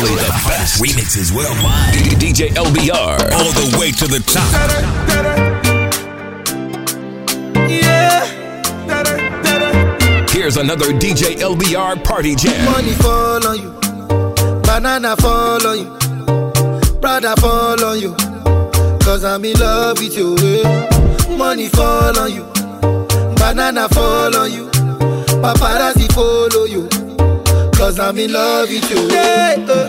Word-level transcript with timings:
Only 0.00 0.14
the 0.16 0.32
best 0.48 0.80
remixes 0.82 1.30
worldwide. 1.34 1.92
DJ 2.18 2.48
LBR, 2.54 3.32
all 3.32 3.52
the 3.52 3.76
way 3.78 3.90
to 3.92 4.06
the 4.06 4.20
top. 4.20 4.50
Yeah. 7.68 8.26
Here's 10.30 10.56
another 10.56 10.86
DJ 10.94 11.36
LBR 11.36 12.02
party 12.02 12.34
jam. 12.34 12.64
Money 12.72 12.92
fall 12.92 13.46
on 13.46 13.58
you, 13.60 13.70
banana 14.62 15.16
fall 15.16 15.66
on 15.66 15.78
you, 15.78 16.98
brother 17.00 17.34
fall 17.36 17.84
on 17.84 18.00
you. 18.00 18.14
Cause 19.04 19.22
I'm 19.24 19.44
in 19.44 19.58
love 19.58 19.98
with 19.98 20.16
you. 20.16 20.34
eh. 20.38 21.36
Money 21.36 21.68
fall 21.68 22.18
on 22.18 22.32
you, 22.32 22.44
banana 23.36 23.88
fall 23.90 24.34
on 24.34 24.50
you, 24.50 24.66
paparazzi 25.42 26.10
follow 26.14 26.64
you. 26.64 26.88
Cause 27.76 27.98
I'm 27.98 28.18
in 28.18 28.30
love 28.32 28.68
with 28.68 28.90
you. 28.90 29.08
Yeah, 29.08 29.56
uh, 29.68 29.88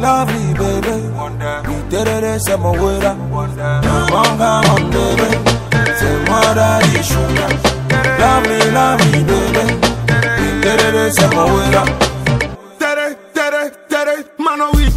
Lovely, 0.00 0.54
baby. 0.54 0.96
We 1.68 1.88
did 1.90 2.08
it, 2.08 2.40
say 2.40 2.56
my 2.56 2.70
way 2.70 3.00
Come 3.00 3.32
on, 3.34 4.38
come 4.38 4.64
on, 4.72 4.90
baby. 4.90 5.28
Say 5.98 6.24
moi 6.24 6.54
daddy 6.54 7.02
sugar. 7.02 7.52
Lovely, 8.18 8.70
lovely, 8.70 9.22
baby. 9.28 9.64
We 10.40 10.48
did 10.62 10.80
it, 10.94 11.34
my 11.34 11.44
way 11.52 11.70
Tere, 12.78 13.16
tere, 13.34 13.70
tere, 13.90 14.24
mano 14.38 14.70
we 14.72 14.88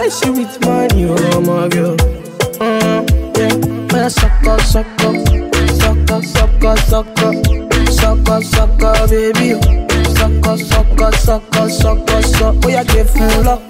bless 0.00 0.24
you 0.24 0.32
with 0.32 0.64
money, 0.64 1.04
oh 1.06 1.40
my 1.42 1.68
girl. 1.68 1.94
Mm, 2.56 3.36
yeah, 3.36 3.92
man, 3.92 4.08
suck 4.08 4.46
up, 4.46 4.60
suck 4.62 4.86
up, 5.02 5.14
suck 5.76 6.10
up, 6.10 6.24
suck 6.24 6.64
up, 6.64 6.78
suck 6.78 7.20
up, 7.20 7.88
suck 7.90 8.28
up, 8.30 8.42
suck 8.42 8.82
up, 8.82 9.10
baby. 9.10 9.60
Suck 10.16 10.46
up, 10.46 10.58
suck 10.58 11.00
up, 11.00 11.14
suck 11.14 11.56
up, 11.56 11.70
suck 11.70 12.10
up, 12.10 12.24
suck 12.24 12.40
up. 12.40 12.64
Oh, 12.64 12.68
yeah, 12.68 12.84
give 12.84 13.10
him 13.10 13.44
luck. 13.44 13.60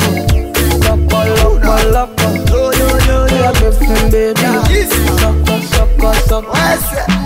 Up, 0.86 1.12
lock 1.12 1.64
up, 1.64 1.92
lock 1.92 2.20
up. 2.20 2.48
Yo, 2.48 2.70
yo, 2.78 2.88
yo, 3.08 3.26
yeah, 3.26 3.52
give 3.58 3.80
him, 3.80 4.10
baby. 4.10 4.41
Suck 5.18 5.48
up, 5.48 5.62
suck 5.64 6.04
up, 6.04 6.14
suck 6.28 6.44
up. 6.47 7.19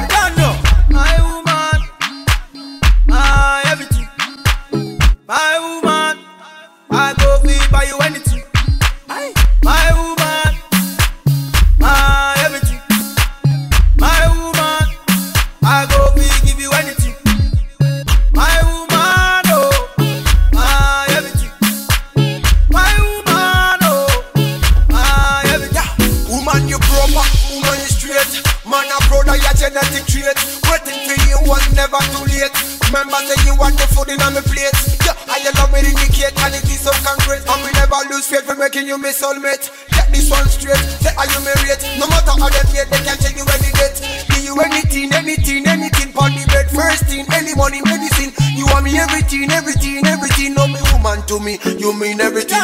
Food 33.95 34.11
in 34.11 34.21
on 34.21 34.35
my 34.35 34.43
plate. 34.43 34.75
Yeah, 35.07 35.15
I 35.31 35.39
love 35.55 35.71
me 35.71 35.87
indicate, 35.87 36.35
is 36.35 36.83
so 36.83 36.91
concrete. 37.07 37.47
And 37.47 37.61
we 37.63 37.71
never 37.79 38.03
lose 38.11 38.27
faith 38.27 38.45
for 38.45 38.59
making 38.59 38.91
you 38.91 38.99
my 38.99 39.15
soulmate. 39.15 39.71
Get 39.95 40.11
this 40.11 40.27
one 40.29 40.47
straight, 40.51 40.83
say 40.99 41.15
are 41.15 41.31
you 41.31 41.41
married? 41.47 41.79
No 42.03 42.11
matter 42.11 42.35
how 42.35 42.51
they 42.51 42.65
hate, 42.75 42.91
they 42.91 43.01
can 43.07 43.17
tell 43.17 43.35
you 43.39 43.47
any 43.47 43.71
date. 43.79 43.99
Give 44.35 44.45
you 44.45 44.55
anything, 44.59 45.15
anything, 45.15 45.63
anything, 45.71 46.11
on 46.19 46.35
the 46.35 46.45
bed. 46.51 46.67
First 46.75 47.07
thing, 47.07 47.25
any 47.33 47.55
money, 47.55 47.81
medicine. 47.87 48.35
You 48.59 48.67
want 48.75 48.85
me 48.85 48.99
everything, 48.99 49.51
everything, 49.55 50.03
everything. 50.05 50.55
No 50.55 50.67
me 50.67 50.83
woman 50.93 51.23
to 51.31 51.39
me, 51.39 51.63
you 51.79 51.95
mean 51.95 52.21
everything. 52.21 52.59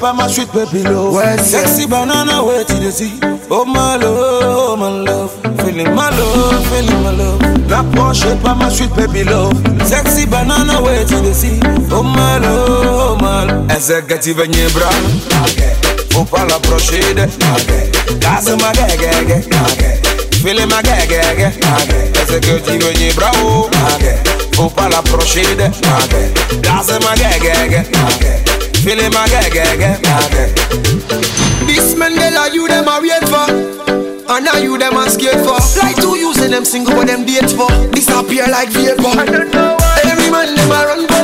Pas 0.00 0.12
ma 0.12 0.28
sweet 0.28 0.48
baby 0.52 0.82
love. 0.82 1.14
Ouais, 1.14 1.36
Sexy 1.38 1.86
banana, 1.86 2.42
where 2.42 2.64
the 2.64 2.90
sea? 2.90 3.18
Oh 3.50 3.64
my 3.64 3.96
love, 3.96 4.42
oh 4.42 4.76
my 4.76 4.88
love. 4.88 5.30
Feeling 5.60 5.94
my 5.94 6.08
love, 6.10 6.66
feeling 6.68 7.02
my 7.02 7.10
love. 7.10 7.38
Branche 7.92 8.26
pas 8.42 8.54
ma 8.54 8.70
sweet 8.70 8.94
baby 8.96 9.24
love. 9.24 9.52
Sexy 9.84 10.24
banana, 10.26 10.80
where 10.80 11.04
to 11.04 11.20
the 11.20 11.34
sea? 11.34 11.60
Oh 11.90 12.02
my 12.02 12.38
love, 12.38 12.86
oh 12.86 13.18
my 13.20 13.44
love. 13.44 13.70
Executive 13.70 14.36
venye 14.36 14.68
bra. 14.72 14.88
Faut 16.12 16.24
pas 16.24 16.44
l'approcher 16.46 17.14
de. 17.14 17.26
Casse 18.20 18.56
ma 18.56 18.72
gagage. 18.72 19.44
Feeling 20.42 20.68
ma 20.68 20.80
gagage. 20.82 21.52
Executive 22.22 22.82
venye 22.82 23.12
bra. 23.14 23.30
Faut 24.52 24.70
pas 24.70 24.88
l'approcher 24.88 25.44
de. 25.56 25.68
Casse 26.62 26.98
ma 27.02 27.14
gagage. 27.14 28.55
Feeling 28.86 29.10
my 29.10 29.26
gagage. 29.26 29.98
This 31.66 31.94
Mandela, 31.98 32.54
you 32.54 32.68
them 32.68 32.86
are 32.86 33.02
wait 33.02 33.26
for. 33.26 33.50
And 34.30 34.44
now 34.44 34.58
you 34.58 34.78
them 34.78 34.94
are 34.94 35.08
scared 35.10 35.42
for. 35.44 35.58
Like 35.82 35.96
two 35.96 36.16
using 36.16 36.52
them 36.52 36.64
single 36.64 36.94
but 36.94 37.08
them 37.08 37.26
date 37.26 37.50
for. 37.50 37.66
Disappear 37.90 38.46
like 38.46 38.68
vapor. 38.68 39.10
I 39.18 39.26
don't 39.26 39.50
know 39.50 39.74
why. 39.76 40.00
Every 40.04 40.30
man 40.30 40.54
them 40.54 40.70
a 40.70 40.86
run 40.86 41.06
follow 41.08 41.15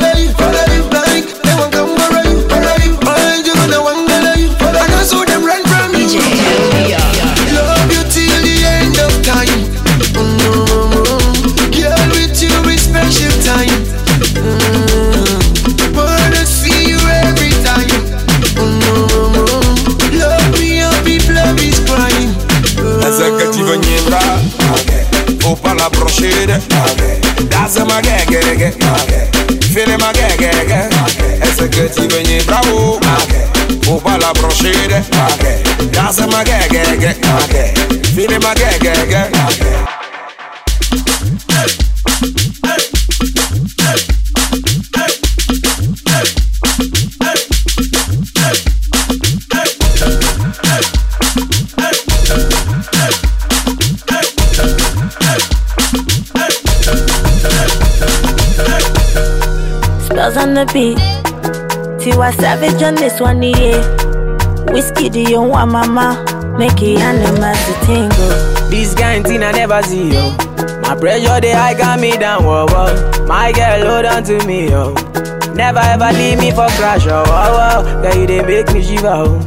Spells 60.23 60.37
on 60.37 60.53
the 60.53 60.65
beat. 60.71 60.97
Tiwa 61.99 62.31
Savage 62.39 62.81
on 62.81 62.95
this 62.95 63.19
one, 63.19 63.43
yeah. 63.43 63.83
Whiskey, 64.71 65.09
do 65.09 65.19
you 65.19 65.41
want 65.41 65.73
mama? 65.73 66.15
Make 66.57 66.81
it 66.81 66.99
animals 66.99 67.59
to 67.65 67.73
tingle. 67.85 68.69
This 68.69 68.93
thing 68.93 69.43
I 69.43 69.51
never 69.51 69.81
see, 69.83 70.13
yo. 70.13 70.31
My 70.79 70.95
pressure, 70.95 71.41
they 71.41 71.51
high 71.51 71.73
got 71.73 71.99
me 71.99 72.15
down, 72.15 72.45
whoa, 72.45 72.65
whoa. 72.69 73.25
My 73.27 73.51
girl, 73.51 73.85
hold 73.85 74.05
on 74.05 74.23
to 74.23 74.47
me, 74.47 74.69
yo. 74.69 74.93
Never 75.55 75.79
ever 75.79 76.13
leave 76.13 76.39
me 76.39 76.51
for 76.51 76.69
crash, 76.79 77.05
oh, 77.07 77.25
oh, 77.27 77.83
oh. 77.85 78.01
Girl, 78.01 78.21
you 78.21 78.25
they 78.25 78.45
make 78.45 78.71
me 78.73 78.81
shiver, 78.81 79.07
oh. 79.09 79.39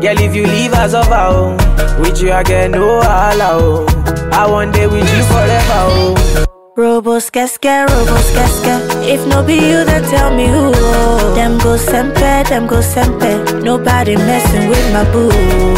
Girl, 0.00 0.18
if 0.18 0.34
you 0.34 0.46
leave 0.46 0.72
us 0.72 0.94
over, 0.94 1.12
oh. 1.12 2.00
With 2.00 2.22
you, 2.22 2.32
I 2.32 2.42
get 2.42 2.70
no 2.70 3.02
holla, 3.02 3.48
oh. 3.52 4.30
I 4.32 4.50
want 4.50 4.72
day 4.72 4.86
with 4.86 5.04
you 5.14 5.24
forever, 5.24 5.64
oh. 5.92 6.49
Robo 6.80 7.20
skeske, 7.20 7.84
robo 7.90 8.16
skeske. 8.28 8.72
If 9.14 9.26
no 9.26 9.42
be 9.42 9.54
you, 9.54 9.84
then 9.84 10.02
tell 10.10 10.30
me 10.34 10.46
who. 10.46 10.72
Them 11.34 11.58
go 11.58 11.76
sempe, 11.76 12.44
them 12.48 12.66
go 12.66 12.80
sempe. 12.80 13.62
Nobody 13.62 14.16
messing 14.16 14.66
with 14.70 14.92
my 14.92 15.04
boo. 15.12 15.28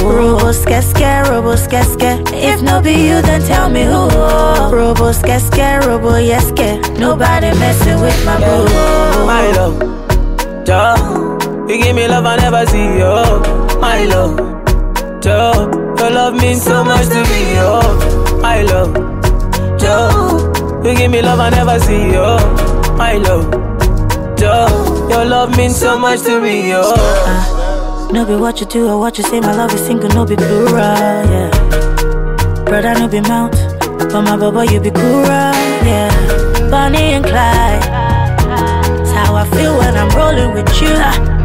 Robo 0.06 0.52
skeske, 0.52 1.28
robo 1.28 1.56
skeske. 1.56 2.22
If 2.32 2.62
no 2.62 2.80
be 2.80 2.92
you, 2.92 3.20
then 3.22 3.40
tell 3.42 3.68
me 3.68 3.82
who. 3.84 4.08
Robo 4.76 5.10
skeske, 5.12 5.84
robo 5.86 6.12
yeske. 6.30 6.78
Nobody 7.00 7.50
messing 7.58 8.00
with 8.00 8.24
my 8.24 8.36
boo. 8.38 8.64
My 9.26 9.50
love, 9.56 9.78
Joe, 10.64 11.36
you 11.68 11.82
give 11.82 11.96
me 11.96 12.06
love 12.06 12.26
I 12.26 12.36
never 12.36 12.64
see, 12.66 12.98
yo. 13.00 13.40
My 13.80 14.04
love, 14.04 14.38
Joe, 15.20 15.68
your 15.98 16.10
love 16.10 16.34
means 16.34 16.62
so 16.62 16.84
much 16.84 17.08
to 17.08 17.22
me, 17.30 17.54
yo. 17.56 18.21
You 20.92 20.98
give 20.98 21.10
me 21.10 21.22
love 21.22 21.40
I 21.40 21.48
never 21.48 21.78
see, 21.78 22.12
yo. 22.12 22.36
My 22.98 23.14
love, 23.14 23.50
Joe, 24.36 25.08
your 25.08 25.24
love 25.24 25.56
means 25.56 25.74
so 25.74 25.98
much 25.98 26.20
to 26.24 26.38
me, 26.38 26.68
yo. 26.68 26.82
Uh, 26.84 28.10
no 28.12 28.26
be 28.26 28.36
what 28.36 28.60
you 28.60 28.66
do 28.66 28.90
or 28.90 28.98
what 28.98 29.16
you 29.16 29.24
say, 29.24 29.40
my 29.40 29.54
love 29.54 29.72
is 29.72 29.80
single, 29.80 30.10
no 30.10 30.26
be 30.26 30.36
plural, 30.36 30.76
yeah. 30.76 31.48
Brother, 32.66 32.92
no 32.92 33.08
be 33.08 33.22
mount, 33.22 33.52
but 33.80 34.20
my 34.20 34.36
baba, 34.36 34.70
you 34.70 34.80
be 34.80 34.90
cool, 34.90 35.22
yeah. 35.22 36.68
Bonnie 36.70 37.14
and 37.16 37.24
Clyde, 37.24 37.82
that's 38.98 39.12
how 39.12 39.34
I 39.34 39.48
feel 39.48 39.78
when 39.78 39.96
I'm 39.96 40.10
rolling 40.10 40.52
with 40.52 40.68
you. 40.82 40.92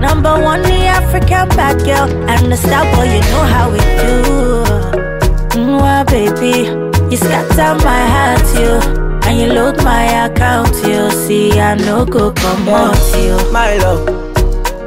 Number 0.02 0.44
one, 0.44 0.62
the 0.62 0.88
African 0.88 1.48
bad 1.56 1.78
girl. 1.86 2.10
And 2.28 2.52
the 2.52 2.58
star 2.58 2.84
boy, 2.94 3.06
you 3.06 3.22
know 3.22 3.44
how 3.56 3.72
we 3.72 3.80
do. 3.80 5.58
Mwah, 5.58 6.06
baby, 6.06 6.68
you 7.10 7.16
scatter 7.16 7.82
my 7.82 8.06
heart, 8.12 8.92
you. 8.92 8.97
And 9.28 9.40
you 9.40 9.48
load 9.54 9.84
my 9.84 10.26
account, 10.26 10.74
you 10.88 11.12
see, 11.12 11.60
I 11.60 11.76
no 11.76 12.06
go 12.06 12.32
come 12.32 12.70
out, 12.70 12.96
you. 13.18 13.36
My 13.52 13.76
love, 13.78 14.06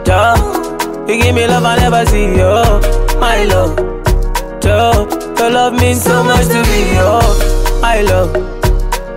Joe, 0.05 0.35
you 1.07 1.21
give 1.23 1.35
me 1.35 1.47
love 1.47 1.65
I 1.65 1.77
never 1.77 2.07
see, 2.07 2.37
yo. 2.37 2.81
My 3.21 3.45
love, 3.45 3.77
Joe, 4.63 5.07
your 5.39 5.51
love 5.51 5.75
means 5.75 6.03
so 6.03 6.25
much 6.25 6.47
to 6.47 6.63
me, 6.71 6.95
yo. 6.95 7.21
My 7.83 8.01
love, 8.01 8.33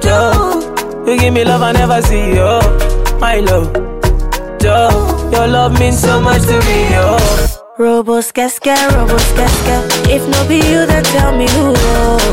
Joe, 0.01 1.05
you 1.07 1.17
give 1.17 1.33
me 1.33 1.45
love 1.45 1.61
I 1.61 1.71
never 1.71 2.01
see, 2.01 2.35
yo. 2.35 2.59
My 3.19 3.39
love, 3.39 3.71
Joe, 4.59 5.29
your 5.31 5.47
love 5.47 5.79
means 5.79 5.99
so 5.99 6.19
much 6.19 6.41
to 6.43 6.59
me, 6.67 6.91
yo. 6.91 7.17
Robos 7.79 8.31
casca, 8.31 8.75
robos 8.93 9.25
casca. 9.35 9.81
If 10.07 10.27
no 10.29 10.47
be 10.47 10.57
you, 10.57 10.85
then 10.85 11.03
tell 11.05 11.35
me 11.35 11.47
who. 11.49 11.73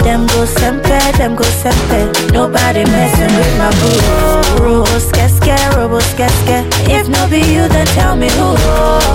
Them 0.04 0.26
go 0.26 0.44
sempe, 0.44 0.98
them 1.16 1.34
go 1.34 1.44
sempe. 1.44 2.12
Nobody 2.40 2.84
messing 2.84 3.36
with 3.36 3.58
my 3.58 3.70
boo. 3.80 4.64
Robos 4.64 5.12
casca, 5.12 5.56
robos 5.76 6.10
casca. 6.16 6.64
If 6.90 7.06
no 7.06 7.28
be 7.28 7.40
you, 7.40 7.68
then 7.68 7.86
tell 7.88 8.16
me 8.16 8.30
who. 8.30 8.56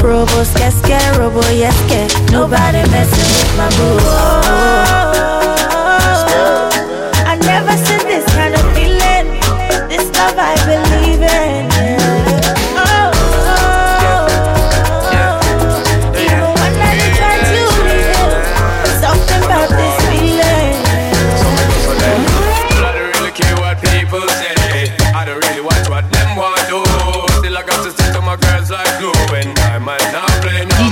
Robos 0.06 0.54
casca, 0.54 1.00
robo 1.18 1.42
yeske. 1.50 2.06
Nobody 2.32 2.88
messing 2.92 3.32
with 3.36 3.58
my 3.58 3.70
boo. 3.78 5.45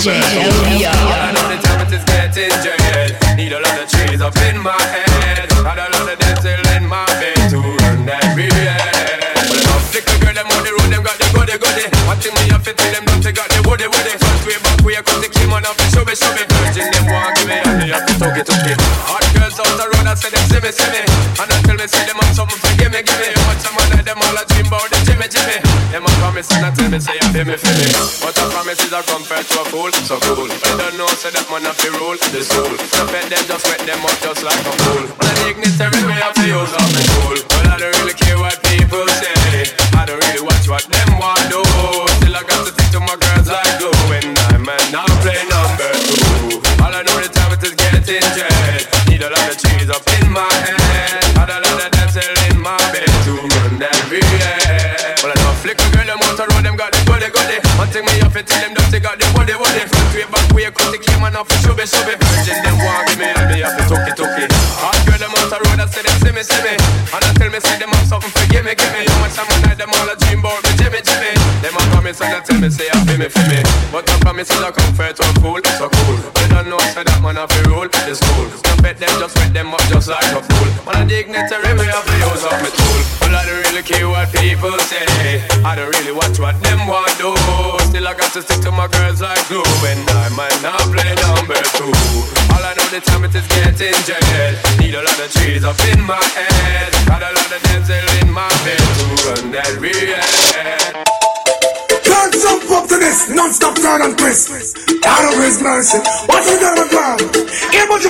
DJ 0.04 0.73
way, 15.34 15.40
they 15.40 15.40
came 15.40 15.54
on 15.54 15.66
off 15.66 15.84
show 15.94 16.06
me, 16.06 16.16
show 16.16 16.32
me. 16.34 16.44
Virgin 16.62 16.90
them 16.92 17.06
want 17.10 17.36
give 17.38 17.48
me, 17.48 17.58
and 17.58 17.82
they 17.82 17.90
have 17.94 18.06
to 18.06 18.14
talk 18.18 18.38
it, 18.38 18.46
talk 18.46 18.66
it. 18.66 18.78
Hot 19.10 19.26
girls 19.34 19.58
out 19.58 19.74
the 19.78 19.86
road, 19.94 20.08
I 20.08 20.14
say 20.16 20.30
them 20.30 20.46
see 20.50 20.62
me, 20.62 20.72
see 20.74 20.90
me. 20.90 21.02
And 21.38 21.50
until 21.54 21.78
me 21.78 21.86
see 21.88 22.04
them 22.06 22.18
have 22.22 22.34
something 22.36 22.60
for 22.60 22.74
give 22.78 22.92
me, 22.92 23.02
give 23.02 23.20
me. 23.22 23.30
Watch 23.46 23.64
them 23.64 23.78
and 23.78 24.06
them 24.06 24.20
all 24.22 24.38
a 24.38 24.44
dream 24.54 24.68
about 24.68 24.90
the 24.90 24.98
Jimmy, 25.06 25.28
Jimmy. 25.30 25.58
Them 25.94 26.06
a 26.06 26.12
promise 26.18 26.50
and 26.54 26.66
I 26.66 26.70
tell 26.74 26.90
me, 26.90 27.00
say 27.00 27.16
you 27.18 27.28
feel 27.34 27.46
me, 27.46 27.56
feel 27.58 27.76
me. 27.78 27.88
But 28.22 28.36
a 28.38 28.44
promise 28.50 28.82
is 28.82 28.94
a 28.94 29.02
compared 29.06 29.46
to 29.46 29.62
a 29.62 29.64
fool, 29.70 29.92
so 30.06 30.18
cool. 30.26 30.50
But 30.50 30.74
don't 30.82 30.96
know, 30.98 31.10
say 31.14 31.32
that 31.34 31.46
man 31.50 31.66
have 31.66 31.78
to 31.82 31.90
rule 31.98 32.18
the 32.18 32.42
soul. 32.42 32.74
So 32.94 33.06
bet 33.10 33.30
them, 33.30 33.44
just 33.46 33.66
wet 33.70 33.82
them 33.86 34.02
up 34.04 34.18
just 34.22 34.42
like 34.42 34.64
a 34.66 34.74
fool. 34.86 35.04
When 35.18 35.28
I 35.30 35.36
dignitary, 35.46 36.02
me 36.06 36.16
have 36.22 36.36
to 36.38 36.46
use 36.46 36.74
up 36.74 36.90
the 36.90 37.04
tool. 37.14 37.38
Well, 37.54 37.68
I 37.70 37.78
don't 37.78 37.96
really 38.02 38.18
care 38.18 38.38
what 38.38 38.58
people 38.66 39.06
say. 39.22 39.70
I 39.94 40.06
don't 40.06 40.20
really 40.20 40.44
watch 40.44 40.66
what 40.68 40.86
them 40.90 41.10
want 41.22 41.42
do. 41.50 41.62
Still 42.20 42.36
I 42.36 42.42
got 42.44 42.66
to 42.66 42.72
stick 42.74 42.90
to 42.98 43.00
my 43.02 43.16
girls 43.18 43.33
my 50.34 50.50
head. 50.66 51.22
In 52.50 52.58
my 52.62 52.74
I 55.24 55.36
know 55.40 55.54
flicker 55.62 55.90
girl, 55.94 56.06
them 56.10 56.20
the 56.20 56.46
road, 56.50 56.66
them 56.66 56.76
got 56.76 56.92
the 56.92 57.00
me 58.02 58.20
them 58.20 58.34
got 59.00 59.20
the 59.22 59.28
body 59.38 59.54
body. 59.54 59.82
Front 59.86 60.10
way, 60.18 60.26
back 60.26 60.48
way, 60.54 60.70
cause 60.74 60.92
they. 60.92 61.04
Virgin, 62.18 62.58
them 62.66 62.76
give 63.08 63.20
me, 63.20 63.30
me 63.48 63.62
it, 63.62 64.18
it. 64.44 64.52
Girl, 65.06 65.20
them 65.22 65.34
the 65.34 65.58
road, 65.62 65.80
I 65.80 65.86
say 65.88 66.02
them 66.02 66.18
see 66.22 66.34
me, 66.34 66.44
see 66.44 66.62
me. 66.66 66.74
And 67.14 67.26
tell 67.38 67.50
me, 67.50 67.60
say 67.62 67.78
them 67.78 67.94
have 67.94 68.08
something 68.08 68.32
for 68.34 68.46
give 68.50 68.66
me, 68.66 68.74
give 68.76 68.92
me. 68.94 69.06
How 69.06 69.20
much 69.22 69.36
time 69.38 69.50
I 69.50 69.58
night, 69.62 69.78
them 69.78 69.94
all 69.94 70.23
promise 72.14 72.22
and 72.22 72.34
they 72.34 72.42
tell 72.46 72.62
me, 72.62 72.70
say, 72.70 72.88
I 72.94 73.00
feel 73.06 73.18
me, 73.18 73.28
feel 73.30 73.48
me. 73.50 73.60
But 73.92 74.10
I 74.10 74.18
promise 74.20 74.50
is 74.50 74.62
a 74.62 74.72
comfort 74.72 75.20
a 75.20 75.26
fool, 75.42 75.62
so 75.78 75.90
cool. 75.90 76.18
They 76.38 76.48
don't 76.50 76.70
know, 76.70 76.80
say 76.94 77.04
that 77.04 77.20
man 77.22 77.36
have 77.36 77.50
to 77.50 77.62
rule, 77.70 77.90
it's 77.90 78.22
cool. 78.22 78.48
Don't 78.64 78.82
bet 78.82 78.98
them, 78.98 79.10
just 79.18 79.36
wet 79.38 79.54
them 79.54 79.74
up 79.74 79.82
just 79.90 80.10
like 80.10 80.30
a 80.34 80.42
fool. 80.42 80.70
Man, 80.86 81.04
a 81.04 81.10
dignitary, 81.10 81.74
me 81.74 81.86
have 81.90 82.06
to 82.06 82.16
use 82.22 82.44
up 82.46 82.58
my 82.62 82.70
tool. 82.70 83.00
Well, 83.22 83.34
I 83.34 83.42
don't 83.46 83.62
really 83.66 83.84
care 83.84 84.08
what 84.10 84.30
people 84.30 84.78
say. 84.86 85.42
I 85.66 85.74
don't 85.76 85.90
really 85.90 86.14
watch 86.14 86.38
what 86.38 86.58
them 86.62 86.86
want 86.86 87.14
do. 87.18 87.34
Still, 87.90 88.08
I 88.08 88.14
got 88.14 88.32
to 88.38 88.42
stick 88.42 88.62
to 88.68 88.72
my 88.72 88.88
girls 88.88 89.22
like 89.22 89.42
glue. 89.50 89.66
And 89.88 90.04
I 90.14 90.30
might 90.38 90.60
not 90.62 90.82
play 90.94 91.10
number 91.18 91.58
two. 91.78 91.94
All 92.54 92.62
I 92.62 92.74
know 92.78 92.88
the 92.94 93.02
time 93.02 93.26
it 93.26 93.34
is 93.34 93.48
getting 93.50 93.98
jet. 94.06 94.54
Need 94.78 94.94
a 94.94 95.02
lot 95.02 95.18
of 95.18 95.30
trees 95.34 95.64
up 95.64 95.80
in 95.90 96.02
my 96.04 96.22
head. 96.38 96.92
Got 97.10 97.26
a 97.26 97.32
lot 97.34 97.50
of 97.50 97.62
dental 97.70 98.06
in 98.22 98.30
my 98.30 98.50
bed 98.62 98.78
to 98.78 99.06
run 99.26 99.52
that 99.56 99.74
real. 99.82 101.43
Jump 102.42 102.70
up 102.72 102.88
to 102.90 102.98
this 102.98 103.30
non-stop 103.30 103.76
turn 103.76 104.02
and 104.02 104.18
twist. 104.18 104.50
Out 105.06 105.34
of 105.34 105.44
his 105.44 105.62
mercy. 105.62 106.00
What's 106.26 106.50
the 106.50 106.58
name 106.58 106.84
of 106.84 106.92
God? 106.92 107.22
Here, 107.72 107.88
what 107.88 108.04
you 108.04 108.10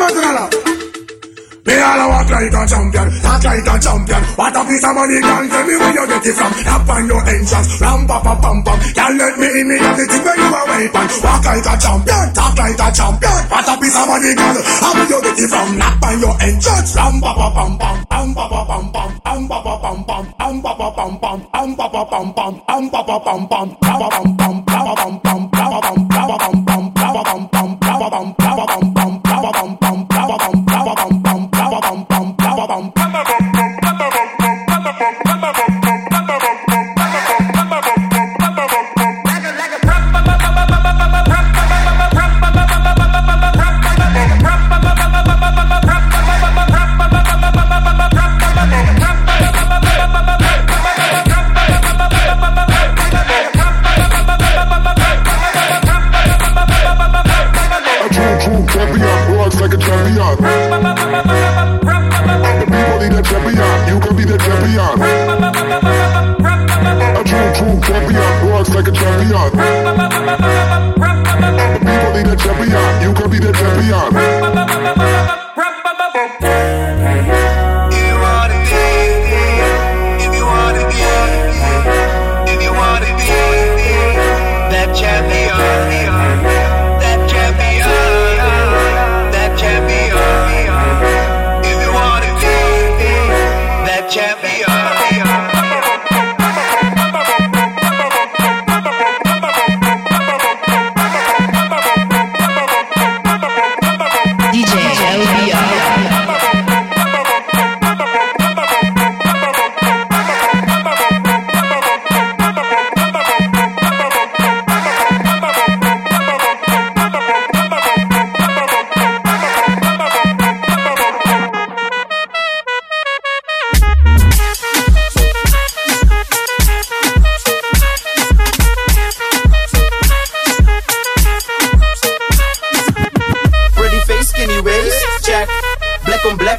Me 1.64 1.80
all 1.80 1.96
a 1.96 2.06
walk 2.12 2.28
like 2.28 2.52
a 2.52 2.62
champion, 2.68 3.08
talk 3.24 3.44
like 3.44 3.64
a 3.64 3.76
champion. 3.80 4.22
What 4.36 4.52
a 4.52 4.62
piece 4.68 4.84
of 4.84 4.96
money, 5.00 5.16
can 5.24 5.48
tell 5.48 5.64
me 5.64 5.76
where 5.80 5.96
you 5.96 6.06
get 6.12 6.26
it 6.28 6.36
from. 6.36 6.52
Tap 6.60 6.90
on 6.92 7.08
your 7.08 7.24
entrance, 7.24 7.80
ram 7.80 8.04
pa 8.04 8.20
pa 8.20 8.36
pam 8.36 8.60
pam. 8.68 8.78
Can't 8.92 9.16
let 9.16 9.40
me 9.40 9.48
in 9.48 9.68
me 9.72 9.78
have 9.80 9.96
the 9.96 10.04
thing 10.04 10.24
where 10.28 10.36
you 10.36 10.52
are 10.52 10.68
waiting. 10.68 11.08
Walk 11.24 11.46
like 11.48 11.64
a 11.64 11.74
champion, 11.80 12.26
talk 12.36 12.58
like 12.60 12.76
a 12.84 12.88
champion. 12.92 13.40
What 13.48 13.64
a 13.64 13.74
piece 13.80 13.96
of 13.96 14.06
money, 14.12 14.36
girl, 14.36 14.60
how 14.60 14.92
you 15.08 15.20
get 15.24 15.40
it 15.40 15.48
from? 15.48 15.70
Tap 15.80 16.04
on 16.04 16.20
your 16.20 16.36
entrance, 16.44 16.92
ram 17.00 17.16
pa 17.24 17.32
pa 17.32 17.48
pam 17.56 17.72
pam, 17.80 17.98
ram 18.12 18.28
pa 18.36 18.46
pa 18.52 18.62
pam 18.68 18.86
pam, 18.92 19.10
ram 19.24 19.42
pa 19.48 19.58
pa 19.64 19.74
pam 19.80 20.00
pam, 20.04 20.24
ram 20.36 20.56
pa 20.60 20.72
pa 20.76 20.88
pam 20.92 21.16
pam, 21.16 21.40
ram 21.48 21.72
pa 21.80 21.88
pa 21.88 22.04
pam 22.12 22.28
pam, 22.36 22.52
ram 22.68 22.84
pa 22.92 23.02
pa 23.08 23.18
pam 23.24 23.42
pam, 23.48 23.68
ram 23.80 23.96
pa 23.96 24.10
pam 24.12 24.36
pam, 24.36 24.58
ram 24.68 24.84
pa 24.84 24.96
pam 25.00 25.16
pa 25.16 25.23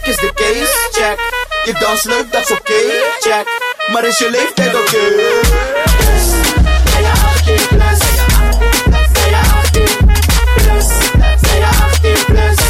is 0.08 0.16
the 0.18 0.32
case, 0.34 0.74
check. 0.92 1.18
Je 1.64 1.72
dans 1.80 2.04
leuk, 2.04 2.32
dat 2.32 2.42
is 2.42 2.50
oké, 2.50 2.72
okay, 2.72 3.02
check. 3.20 3.46
Maar 3.92 4.04
is 4.04 4.18
je 4.18 4.30
leeftijd 4.30 4.74
oké? 4.74 4.78
Okay? 4.78 5.00
Yes. 5.98 6.26
Ben 6.84 7.02
je 7.02 7.10
18 7.10 7.68
plus? 7.68 7.98
Ben 9.12 9.30
je 9.30 9.36
18 9.36 9.96
plus? 10.54 10.86
Ben 11.40 11.58
je 11.58 11.66
18 11.66 12.24
plus? 12.24 12.63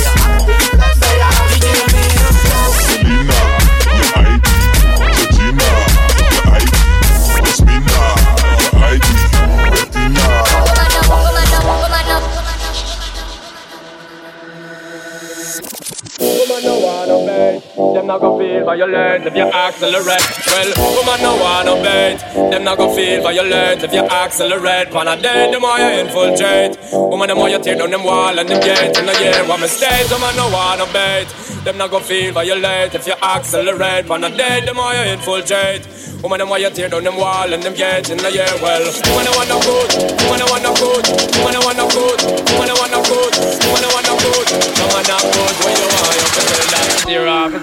Not 18.14 18.20
gonna 18.20 18.38
feel 18.38 18.64
violent 18.64 19.26
if 19.26 19.34
you 19.34 19.42
accelerate. 19.42 20.28
Well, 20.46 20.70
woman 20.94 21.18
no 21.22 21.32
wanna 21.42 21.74
bait, 21.82 22.18
them 22.50 22.62
not 22.62 22.78
gonna 22.78 22.94
feel 22.94 23.22
violent 23.22 23.82
if 23.82 23.92
you 23.92 24.04
accelerate. 24.06 24.90
Pan 24.92 25.08
a 25.08 25.16
day, 25.20 25.50
the 25.50 25.58
more 25.58 25.78
you 25.78 25.90
infiltrate. 26.02 26.78
Woman, 26.92 27.28
the 27.28 27.34
more 27.34 27.48
you 27.48 27.58
tear 27.58 27.74
down 27.74 27.90
them 27.90 28.04
wall 28.04 28.38
and 28.38 28.48
them 28.48 28.60
gate. 28.60 28.96
In 28.98 29.06
the 29.06 29.14
year, 29.18 29.42
what 29.48 29.58
mistakes, 29.58 30.12
woman 30.12 30.36
no 30.36 30.46
wanna 30.50 30.86
bait, 30.92 31.26
them 31.64 31.76
not 31.76 31.90
gonna 31.90 32.04
feel 32.04 32.32
violent 32.32 32.94
if 32.94 33.06
you 33.06 33.14
accelerate. 33.20 34.06
Pan 34.06 34.22
a 34.22 34.30
day, 34.30 34.60
the 34.64 34.74
more 34.74 34.92
you 34.94 35.04
infiltrate. 35.14 35.82
Woman, 36.22 36.38
the 36.38 36.46
more 36.46 36.58
you 36.58 36.70
tear 36.70 36.88
down 36.88 37.02
them 37.04 37.16
wall 37.16 37.52
and 37.52 37.62
them 37.62 37.74
gate. 37.74 38.08
In 38.10 38.18
the 38.18 38.30
year, 38.30 38.48
well, 38.62 38.84
woman, 39.10 39.26
I 39.26 39.32
want 39.36 39.48
no 39.50 39.58
good, 39.60 39.90
woman, 40.22 40.40
I 40.40 40.46
want 40.48 40.62
no 40.62 40.72
good, 40.78 41.04
woman, 41.42 41.54
I 41.56 41.60
want 41.66 41.76
no 41.82 41.86
good, 41.90 42.18
woman, 42.54 42.70
I 42.70 42.74
want 42.78 42.92
no 42.94 43.02
good, 43.02 43.32
woman, 43.66 43.84
I 43.84 43.90
want 43.92 44.06
no 44.06 44.14
good, 44.22 44.46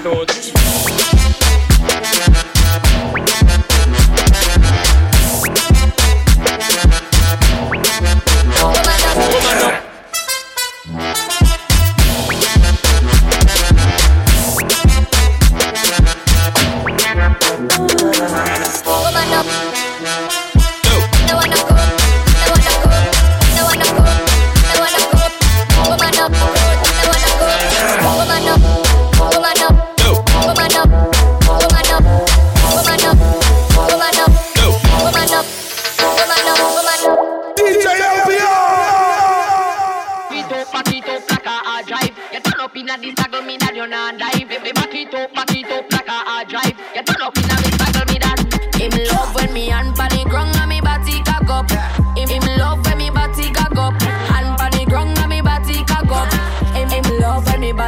tear 0.03 0.60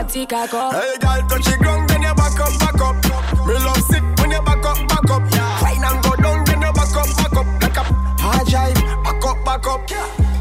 love 0.03 0.15
when 0.15 0.21
me 0.21 0.25
body 0.25 0.25
cock 0.25 0.53
up. 0.53 0.73
Hey, 0.73 0.97
girl, 0.99 1.27
touch 1.27 1.45
the 1.45 1.57
ground, 1.57 1.89
then 1.89 2.01
you 2.01 2.13
back 2.13 2.39
up, 2.39 2.59
back 2.59 2.81
up. 2.81 2.95
Me 3.47 3.53
love 3.53 3.77
sick 3.89 4.03
when 4.19 4.31
you 4.31 4.41
back 4.41 4.65
up, 4.65 4.87
back 4.87 5.09
up. 5.09 5.21
Wine 5.61 5.83
and 5.83 6.03
go 6.03 6.15
down, 6.15 6.45
then 6.45 6.61
you 6.61 6.73
back 6.73 6.95
up, 6.95 7.07
back 7.17 7.35
up. 7.35 7.47
Like 7.61 7.77
a 7.77 7.83
hard 8.19 8.47
drive, 8.47 8.75
back 9.03 9.25
up, 9.25 9.45
back 9.45 9.67
up. 9.67 9.89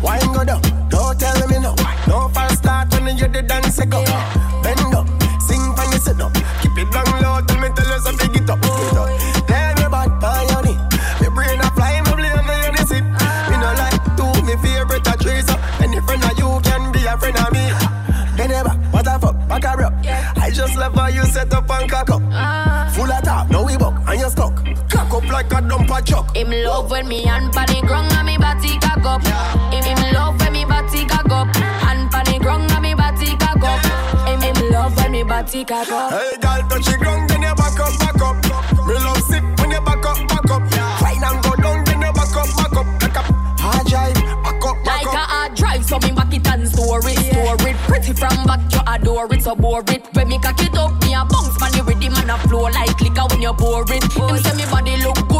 Wine 0.02 0.32
go 0.32 0.44
down, 0.44 0.62
don't 0.88 1.18
tell 1.18 1.48
me 1.48 1.58
no. 1.58 1.74
No 2.06 2.28
fast 2.28 2.58
start 2.58 2.92
when 2.92 3.16
you 3.16 3.28
the 3.28 3.42
dance 3.42 3.78
go. 3.86 4.04
Bend 4.62 4.81
a 26.02 26.04
truck. 26.04 26.36
Him 26.36 26.50
love 26.50 26.90
when 26.90 27.08
me 27.08 27.22
hand 27.22 27.52
pan 27.52 27.66
the 27.66 27.80
ground 27.86 28.12
and 28.12 28.26
me 28.26 28.36
body 28.36 28.78
cock 28.78 29.04
up. 29.04 29.22
Him 29.72 29.84
him 29.84 30.12
love 30.12 30.38
when 30.40 30.52
me 30.52 30.64
body 30.64 31.04
cock 31.06 31.30
up. 31.30 31.54
Hand 31.56 32.10
pan 32.10 32.24
the 32.24 32.38
ground 32.38 32.70
and 32.70 32.82
me 32.82 32.94
body 32.94 33.36
cock 33.36 33.62
up. 33.62 34.28
Him 34.28 34.40
him 34.40 34.70
love 34.70 34.96
when 34.96 35.12
me 35.12 35.22
body 35.22 35.64
cock 35.64 35.90
up. 35.90 36.12
Hey, 36.12 36.36
girl, 36.40 36.62
touch 36.68 36.86
the 36.86 36.96
ground, 36.98 37.30
then 37.30 37.42
you 37.42 37.54
back 37.54 37.78
up, 37.80 37.92
back 37.98 38.22
up. 38.22 38.36
Me 38.86 38.94
love 38.94 39.22
sick 39.22 39.44
when 39.58 39.70
you 39.70 39.80
back 39.80 40.04
up, 40.04 40.18
back 40.28 40.50
up. 40.50 40.62
Wine 41.02 41.22
and 41.22 41.42
go 41.42 41.52
down, 41.56 41.84
then 41.84 42.00
you 42.00 42.12
back 42.12 42.36
up, 42.36 42.48
back 42.56 42.76
up. 42.76 42.86
Like 43.02 43.16
a 43.16 43.22
hard 43.60 43.86
drive, 43.86 44.14
back 44.42 44.64
up, 44.64 44.76
back 44.84 45.04
Like 45.04 45.14
a 45.14 45.24
hard 45.32 45.54
drive, 45.54 45.84
so 45.84 45.98
me 46.00 46.12
back 46.12 46.34
it 46.34 46.46
and 46.46 46.68
store 46.68 47.00
it, 47.04 47.18
store 47.18 47.68
it. 47.68 47.76
Pretty 47.88 48.12
from 48.12 48.44
back, 48.44 48.60
you 48.72 48.80
adore 48.86 49.32
it, 49.32 49.42
so 49.42 49.54
bore 49.54 49.84
it. 49.88 50.02
When 50.14 50.28
me 50.28 50.38
cock 50.38 50.60
it 50.60 50.76
up, 50.76 51.00
me 51.02 51.14
a 51.14 51.24
bounce 51.24 51.58
man 51.60 51.72
the 51.72 51.82
rhythm 51.84 52.14
and 52.16 52.30
a 52.30 52.38
flow 52.48 52.68
like 52.70 53.00
liquor 53.00 53.26
when 53.30 53.42
you 53.42 53.52
pour 53.52 53.82
it. 53.82 54.02
Him 54.02 54.38
say 54.38 54.54
me 54.56 54.64
body 54.70 54.96
look 55.04 55.31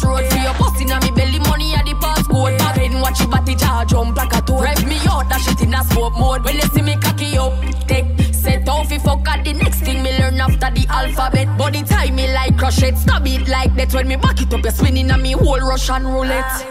cross 0.00 0.04
road. 0.04 0.30
For 0.30 0.38
your 0.38 0.54
bust 0.54 0.80
inna 0.80 1.00
me 1.00 1.10
belly, 1.10 1.38
money 1.40 1.74
at 1.74 1.84
the 1.84 1.92
passcode. 1.94 2.58
Back 2.58 2.78
in 2.78 3.00
watch 3.00 3.20
your 3.20 3.28
body 3.28 3.54
jar 3.54 3.84
jump 3.84 4.16
like 4.16 4.32
a 4.34 4.40
toad. 4.40 4.62
Rev 4.62 4.86
me 4.86 4.98
out, 5.08 5.28
that 5.28 5.40
shit 5.40 5.60
in 5.62 5.74
a 5.74 5.84
smoke 5.84 6.14
mode. 6.18 6.44
When 6.44 6.56
you 6.56 6.62
see 6.62 6.82
me 6.82 6.96
cocky 6.96 7.36
up, 7.36 7.52
take 7.86 8.06
set 8.32 8.68
off 8.68 8.90
if 8.92 9.02
fuck 9.02 9.28
at 9.28 9.44
the 9.44 9.52
next 9.52 9.80
thing 9.80 10.02
me 10.02 10.18
learn 10.18 10.40
after 10.40 10.70
the 10.70 10.86
alphabet. 10.88 11.56
Body 11.58 11.82
tie 11.82 12.10
me 12.10 12.32
like 12.32 12.56
crochet, 12.56 12.94
stab 12.94 13.26
it 13.26 13.48
like 13.48 13.74
that. 13.76 13.92
When 13.92 14.08
me 14.08 14.16
back 14.16 14.40
it 14.40 14.52
up, 14.52 14.64
you 14.64 14.70
spinning 14.70 15.10
on 15.10 15.22
me 15.22 15.32
whole 15.32 15.60
Russian 15.60 16.06
roulette. 16.06 16.66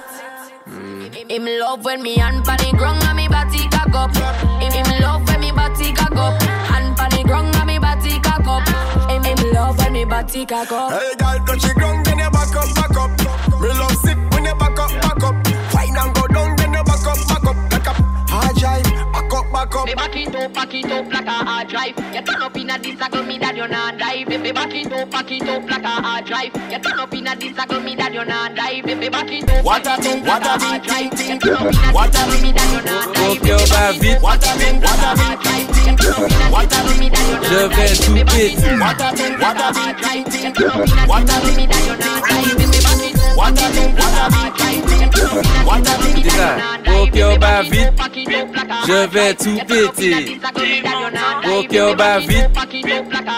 Mm. 0.68 1.32
Him 1.32 1.46
love 1.60 1.86
when 1.86 2.02
me 2.02 2.18
hand 2.18 2.46
pan 2.46 2.58
the 2.58 2.78
ground 2.78 3.04
and 3.04 3.18
me 3.18 3.28
body 3.28 3.68
cock 3.70 3.94
up. 3.94 4.16
Him, 4.62 4.72
him 4.72 5.02
love 5.02 5.28
when 5.28 5.40
me 5.40 5.52
body 5.52 5.94
cock 5.94 6.16
up. 6.16 6.42
Hand 6.42 6.98
pan 6.98 7.10
the 7.12 7.24
ground 7.24 7.56
and 7.56 7.68
me 7.68 7.80
body 7.80 8.20
cock 8.20 8.46
up. 8.46 8.68
Him, 9.10 9.24
him 9.24 9.54
love 9.54 9.78
when 9.78 9.94
me 9.94 10.06
body 10.06 10.46
cock 10.46 10.72
up. 10.72 10.92
Hey, 10.92 11.16
girl, 11.18 11.46
touch 11.46 11.62
the 11.64 11.74
ground, 11.74 12.06
then 12.06 12.20
you 12.20 12.30
back 12.30 12.56
up, 12.56 12.76
back 12.76 12.98
up. 12.98 13.19
Back 19.66 19.76
up. 19.76 19.86
Me 19.86 19.94
back 19.94 20.16
it 20.16 20.36
up, 20.36 20.54
back 20.54 20.74
it 20.74 20.92
up 20.92 21.14
like 21.14 21.26
a 21.26 21.32
hard 21.32 21.68
drive. 21.68 21.98
You 22.14 22.22
turn 22.22 22.42
up 22.42 22.56
inna 22.56 22.80
this 22.80 22.98
circle, 23.00 23.24
me 23.24 23.38
that 23.40 23.56
you 23.56 23.68
not 23.68 23.98
dive. 23.98 24.28
Baby, 24.28 24.52
back 24.52 24.74
it 24.74 24.94
up, 24.94 25.12
back 25.12 25.32
it 25.32 25.50
up 25.50 25.70
like 25.70 25.84
a 25.84 25.88
hard 25.88 26.26
drive. 26.26 26.56
You 26.72 26.80
turn 26.80 27.00
up 27.00 27.14
inna 27.14 27.36
this 27.36 27.56
circle, 27.56 27.80
me 27.82 27.96
that 27.96 28.14
you 28.14 28.26
not 28.26 28.56
dive. 28.56 28.86
Baby, 28.86 29.10
back 29.10 29.32
it 29.32 29.50
up. 29.50 29.66
What 29.66 29.88
a 29.88 30.02
thing, 30.02 30.24
what 30.24 30.46
a 30.46 30.60
thing, 30.60 30.82
drive. 30.82 31.12
thing, 31.12 31.40
thing. 31.40 31.40
turn 31.40 31.56
up 31.56 31.74
inna 31.74 31.94
What 31.94 32.16
a 32.16 32.22
thing, 32.30 32.42
me 32.42 32.52
that 32.54 32.86
not. 32.86 33.08
Mon 33.20 33.36
cœur 33.36 33.60
bat 33.70 33.96
vite, 34.00 34.22
What 34.22 34.44
a 34.44 34.52
thing, 34.60 34.80
what 34.80 35.04
a 35.04 35.12
thing, 35.44 35.68
thing, 35.76 35.98
thing. 35.98 36.52
What 36.52 36.72
a 36.72 36.80
thing, 36.88 37.12
je 37.50 37.68
vais 37.68 37.96
tout 37.96 38.14
péter. 38.26 38.80
what 38.80 39.02
a 39.02 39.16
thing, 39.16 39.34
what 39.40 39.60
a 39.60 39.74
thing, 39.74 40.24
thing, 40.26 40.54
thing. 40.54 40.70
What 41.08 41.24
a 41.24 41.40
thing, 41.42 41.68
what 41.68 42.00
a 42.00 42.28
thing, 42.28 42.56
what 42.56 42.59
je 48.90 49.08
vais 49.08 49.34
tout 49.36 49.60
péter. 49.68 50.40
Cœur 51.70 51.96
vite, 52.20 52.50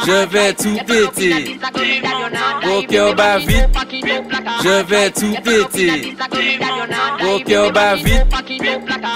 je 0.05 0.23
vais 0.25 0.53
tout 0.53 0.75
péter. 0.87 1.57
Cœur 2.87 3.15
vite, 3.39 3.69
je 4.63 4.81
vais 4.83 5.11
tout 5.11 5.35
péter. 5.43 6.15
Cœur 7.45 7.71
vite, 8.03 8.25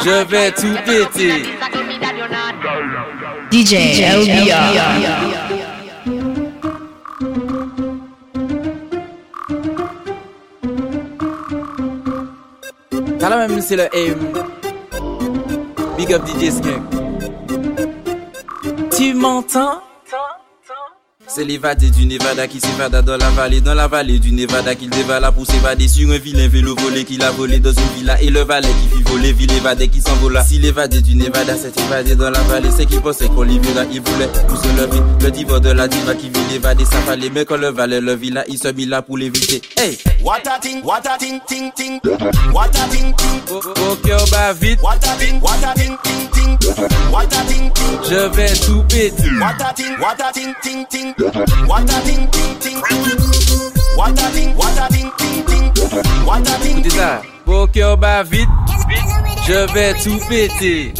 je 0.03 0.23
vais 0.23 0.51
tout 0.51 0.75
péter. 0.86 1.43
DJ 3.51 4.01
LBR. 4.01 5.64
La 13.27 13.47
même, 13.47 13.59
c'est 13.59 13.75
le 13.75 13.88
aim. 13.91 14.17
Big 15.97 16.13
up 16.13 16.21
DJ 16.27 16.51
Skunk. 16.51 16.83
Tu 18.95 19.15
m'entends? 19.15 19.81
C'est 21.27 21.43
l'évadé 21.43 21.89
du 21.89 22.05
Nevada 22.05 22.47
qui 22.47 22.59
s'évada 22.59 23.01
dans 23.01 23.17
la 23.17 23.29
vallée, 23.31 23.59
dans 23.59 23.73
la 23.73 23.88
vallée 23.88 24.19
du 24.19 24.31
Nevada 24.31 24.75
qu'il 24.75 24.89
dévala 24.89 25.31
pour 25.31 25.45
s'évader 25.45 25.88
sur 25.88 26.09
un 26.11 26.17
vilain 26.17 26.47
vélo 26.47 26.75
volé 26.75 27.03
qu'il 27.03 27.23
a 27.23 27.31
volé 27.31 27.59
dans 27.59 27.71
une 27.71 27.97
villa 27.97 28.21
et 28.21 28.29
le 28.29 28.41
valet 28.41 28.67
qui 28.67 28.95
fit 28.95 29.03
voler, 29.03 29.33
ville 29.33 29.51
évadé 29.51 29.88
qui 29.88 30.01
s'envola. 30.01 30.43
Si 30.43 30.59
l'évadé 30.59 31.01
du 31.01 31.15
Nevada 31.15 31.57
s'est 31.57 31.73
évadé 31.88 32.15
dans 32.15 32.29
la 32.29 32.39
vallée, 32.41 32.69
c'est 32.75 32.85
qu'il 32.85 33.01
pensait 33.01 33.27
qu'on 33.27 33.41
l'y 33.41 33.59
verra, 33.59 33.85
il 33.91 34.01
voulait 34.01 34.29
pour 34.47 34.57
se 34.57 34.67
lever. 34.69 35.01
Le 35.21 35.31
diva 35.31 35.59
de 35.59 35.71
la 35.71 35.88
diva 35.88 36.13
qui 36.13 36.29
vit 36.29 36.53
l'évadé, 36.53 36.85
ça 36.85 36.97
fallait, 36.99 37.31
mais 37.33 37.43
quand 37.43 37.57
le 37.57 37.69
valet 37.69 38.01
le 38.01 38.13
villa, 38.13 38.43
il 38.47 38.57
se 38.57 38.67
mit 38.67 38.85
là 38.85 39.01
pour 39.01 39.17
l'éviter. 39.17 39.61
Hey! 39.77 39.97
What 40.21 40.47
a 40.47 40.59
thing, 40.59 40.83
what 40.83 41.01
a 41.05 41.17
thing, 41.17 41.39
ting, 41.47 41.71
ting. 41.75 41.99
What 42.53 42.69
a 42.69 42.88
thing, 42.89 43.13
ting. 43.15 43.41
Au 43.51 43.95
cœur 43.95 44.25
bat 44.31 44.53
vite, 44.53 44.79
What 44.81 44.97
a 45.03 45.15
thing, 45.17 45.41
what 45.41 45.63
a 45.63 45.73
thing, 45.73 45.97
ting, 46.03 46.29
ting. 46.31 46.57
What 47.11 47.25
a 47.25 47.43
thing, 47.45 47.71
ting. 47.73 47.99
je 48.09 48.35
vais 48.35 48.53
tout 48.53 48.83
péter. 48.83 49.29
What 49.39 49.61
a 49.61 49.73
thing, 49.73 49.99
what 49.99 50.15
a 50.19 50.31
thing, 50.31 50.53
ting, 50.61 50.85
ting. 50.88 51.14
What 51.17 51.34
a 51.34 52.01
thing, 52.01 52.28
ting, 52.30 52.60
ting. 52.60 52.82
What 53.95 54.19
a 54.19 54.30
thing, 54.32 54.54
what 54.58 54.78
a 54.78 54.88
thing, 54.91 55.10
ting, 55.17 55.45
ting. 55.45 55.71
What 56.25 56.45
a. 56.45 56.56
Au 57.47 57.67
cœur 57.67 57.97
bat 57.97 58.23
vite, 58.23 58.49
je 59.47 59.73
vais 59.73 59.93
tout 59.93 60.19
péter. 60.28 60.93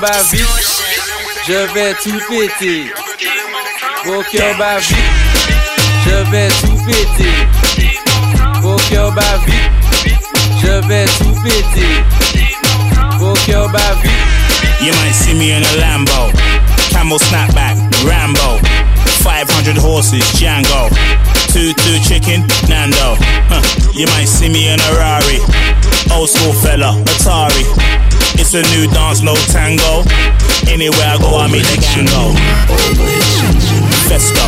Bat 0.00 0.22
vite, 0.32 0.46
je 1.46 1.72
vais 1.72 1.94
tout 2.02 2.20
péter. 2.28 2.90
Bat 4.58 4.78
vite, 4.80 4.96
je 6.04 6.16
vais 6.30 6.48
tout 6.48 6.78
péter. 6.84 7.36
Bat 9.14 9.38
vite, 9.46 9.72
je 10.60 10.72
vais 10.88 11.04
tout 11.04 11.34
péter. 11.44 12.02
Bat 13.72 13.94
vite. 14.02 14.28
You 14.80 14.92
might 14.92 15.14
see 15.14 15.34
me 15.34 15.52
in 15.52 15.62
a 15.62 15.72
Lambo, 15.80 16.30
500 20.08 20.22
horses, 20.22 20.40
Django, 20.40 20.88
two 21.52 21.72
two 21.84 21.98
chicken, 22.00 22.46
Nando. 22.68 23.16
Huh. 23.48 23.60
You 23.92 24.06
might 24.06 24.24
see 24.24 24.48
me 24.48 24.68
in 24.68 24.80
a 24.80 24.90
Rari, 24.96 25.40
old 26.12 26.30
school 26.30 26.52
fella, 26.52 26.96
Atari. 27.04 27.64
It's 28.40 28.54
a 28.54 28.62
new 28.72 28.88
dance, 28.88 29.20
no 29.20 29.34
tango. 29.52 30.04
Anywhere 30.66 31.12
I 31.12 31.18
go, 31.18 31.36
I 31.36 31.48
meet 31.48 31.66
the 31.66 31.76
gang. 31.76 32.08
Festa, 34.08 34.44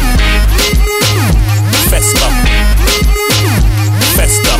festa, 1.90 2.28
festa. 4.16 4.54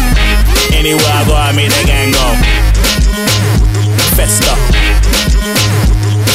Anywhere 0.74 1.14
I 1.16 1.24
go, 1.26 1.34
I 1.34 1.52
meet 1.56 1.70
the 1.70 1.84
gang. 1.86 2.12
Festa. 4.16 4.54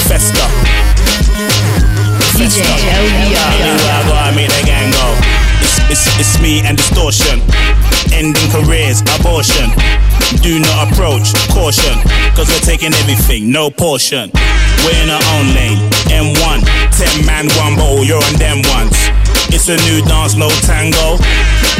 Festa. 0.08 0.95
Go. 4.96 5.08
It's, 5.62 5.78
it's, 5.90 6.06
it's 6.20 6.34
me 6.42 6.62
and 6.62 6.78
distortion. 6.78 7.42
Ending 8.14 8.50
careers, 8.52 9.02
abortion. 9.18 9.70
Do 10.42 10.60
not 10.60 10.92
approach, 10.92 11.34
caution. 11.50 11.98
Cause 12.36 12.48
we're 12.50 12.66
taking 12.66 12.94
everything, 12.94 13.52
no 13.52 13.70
portion. 13.70 14.30
We're 14.84 15.00
in 15.02 15.10
our 15.10 15.26
own 15.38 15.48
lane. 15.58 15.80
M1, 16.10 16.62
10 16.94 17.26
man, 17.26 17.50
one 17.58 17.76
bottle, 17.76 18.04
you're 18.04 18.22
on 18.22 18.36
them 18.38 18.62
ones. 18.74 18.96
It's 19.50 19.70
a 19.70 19.78
new 19.90 20.02
dance, 20.06 20.36
no 20.36 20.50
tango. 20.66 21.18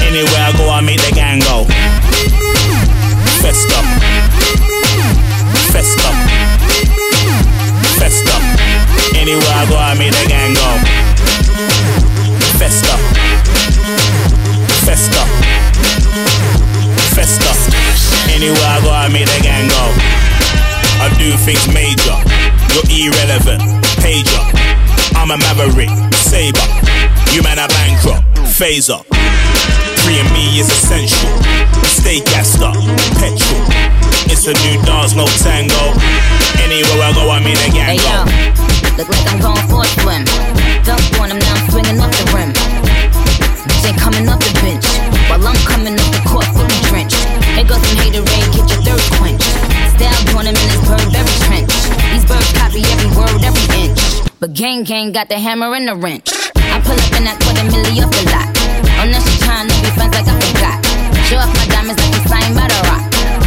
Anywhere 0.02 0.42
I 0.42 0.54
go, 0.58 0.70
I 0.70 0.82
make 0.82 1.02
the 1.02 1.14
gang 1.14 1.40
go. 1.40 1.66
Festa. 3.42 3.80
Festa. 5.72 6.10
Festa. 6.10 6.25
I 9.86 9.94
make 9.94 10.12
the 10.14 10.26
gang 10.28 10.56
go. 10.56 10.70
Festa. 12.58 12.98
Festa. 14.82 15.22
Festa. 17.14 17.52
Anywhere 18.34 18.58
I 18.66 18.82
go, 18.82 18.90
I 18.90 19.08
make 19.14 19.28
the 19.28 19.42
gang 19.44 19.68
go. 19.70 19.86
I 20.98 21.14
do 21.20 21.38
things 21.38 21.68
major. 21.72 22.18
You're 22.74 23.14
irrelevant. 23.14 23.62
Pager. 24.02 24.42
I'm 25.16 25.30
a 25.30 25.38
maverick. 25.38 25.90
Saber. 26.16 26.66
You 27.32 27.44
man 27.44 27.60
are 27.60 27.68
bankrupt. 27.68 28.26
Phaser. 28.58 29.15
Free 30.06 30.22
and 30.22 30.32
me 30.38 30.62
is 30.62 30.70
essential. 30.70 31.34
Stay 31.82 32.22
gassed 32.30 32.62
up. 32.62 32.78
Petrol. 33.18 33.66
It's 34.30 34.46
a 34.46 34.54
new 34.62 34.78
dance, 34.86 35.18
no 35.18 35.26
tango. 35.42 35.98
Anywhere 36.62 37.02
I 37.02 37.10
go, 37.18 37.26
I 37.34 37.42
mean 37.42 37.58
a 37.58 37.70
gang 37.74 37.98
Hey 37.98 38.06
yo, 38.06 38.22
look 39.02 39.10
like 39.10 39.26
I'm 39.34 39.42
going 39.42 39.66
for 39.66 39.82
a 39.82 39.90
swim. 39.98 40.22
Dunk 40.86 41.02
on 41.18 41.34
him, 41.34 41.42
now 41.42 41.58
I'm 41.58 41.66
swinging 41.74 41.98
off 41.98 42.14
the 42.22 42.26
rim. 42.38 42.54
Bitch 43.66 43.86
ain't 43.90 43.98
coming 43.98 44.30
up 44.30 44.38
the 44.46 44.54
bench, 44.62 44.86
while 45.26 45.42
I'm 45.42 45.58
coming 45.66 45.98
up 45.98 46.10
the 46.14 46.22
court 46.30 46.46
fully 46.54 46.78
drenched. 46.86 47.18
Here 47.58 47.66
goes 47.66 47.82
some 47.82 47.98
hater 47.98 48.22
rain, 48.22 48.46
get 48.54 48.66
your 48.70 48.82
thirst 48.86 49.10
quenched. 49.18 49.50
Style 49.98 50.22
doing 50.30 50.46
him 50.46 50.54
in 50.54 50.70
his 50.70 50.86
bird 50.86 51.10
very 51.10 51.36
trench. 51.50 51.74
These 52.14 52.30
birds 52.30 52.54
copy 52.54 52.86
every 52.94 53.10
word, 53.18 53.42
every 53.42 53.90
inch. 53.90 54.02
But 54.38 54.54
gang 54.54 54.86
gang 54.86 55.18
got 55.18 55.34
the 55.34 55.42
hammer 55.42 55.74
and 55.74 55.90
the 55.90 55.98
wrench. 55.98 56.30
I 56.62 56.78
pull 56.86 56.94
up 56.94 57.14
in 57.18 57.26
that 57.26 57.42
quarter 57.42 57.66
milli 57.74 58.06
off 58.06 58.14
the 58.14 58.26
lot. 58.30 58.65
Oh, 59.00 59.06
now 59.08 59.20
she 59.20 59.38
to 59.40 59.76
be 59.82 59.90
friends 59.98 60.14
like 60.16 60.28
I 60.28 60.36
forgot. 60.40 60.78
Show 61.28 61.38
off 61.38 61.52
my 61.56 61.66
diamonds 61.68 62.00
like 62.02 62.16
it's 62.16 62.30
signed 62.30 62.56
by 62.56 62.68
the 62.68 62.80
rock. 62.88 63.04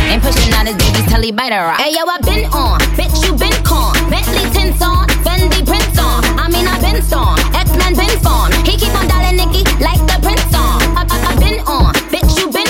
Ain't 0.08 0.22
pushing 0.22 0.52
out 0.54 0.66
his 0.66 0.76
baby's 0.76 1.06
telly 1.06 1.32
by 1.32 1.48
the 1.50 1.60
rock. 1.60 1.80
Hey 1.80 1.92
yo, 1.94 2.04
I 2.04 2.18
been 2.24 2.46
on, 2.52 2.80
bitch 2.98 3.16
you 3.24 3.32
been 3.36 3.54
con. 3.64 3.94
Bentley 4.10 4.44
tints 4.54 4.82
on, 4.82 5.06
Fendi 5.24 5.64
prints 5.64 5.98
on. 5.98 6.24
I 6.38 6.48
mean 6.48 6.66
I 6.66 6.80
been 6.80 7.02
storm, 7.02 7.38
X 7.54 7.70
Men 7.76 7.94
been 7.94 8.16
formed. 8.20 8.54
He 8.66 8.76
keep 8.76 8.94
on 8.94 9.06
dialing 9.08 9.36
Nicki 9.36 9.62
like 9.78 10.00
the 10.10 10.18
prince 10.22 10.52
on. 10.54 10.82
I, 10.96 11.06
I, 11.06 11.16
I 11.30 11.32
been 11.38 11.60
on, 11.66 11.94
bitch 12.12 12.30
you 12.38 12.50
been. 12.50 12.68